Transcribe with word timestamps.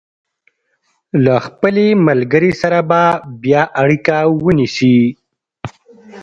له 1.23 1.35
خپلې 1.45 1.87
ملګرې 2.07 2.51
سره 2.61 2.79
به 2.89 3.03
بیا 3.43 3.63
اړیکه 3.81 4.17
ونیسي. 4.43 4.97